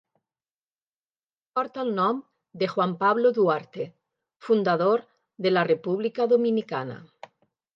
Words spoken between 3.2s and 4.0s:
Duarte,